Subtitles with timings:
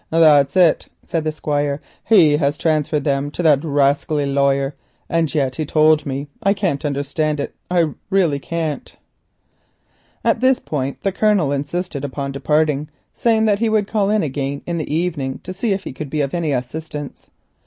[0.09, 4.73] "That's it," said the Squire; "he has transferred them to that rascally lawyer.
[5.07, 8.95] And yet he told me—I can't understand it, I really can't."
[10.23, 14.79] At this point the Colonel insisted upon leaving, saying he would call in again that
[14.87, 17.29] evening to see if he could be of any assistance.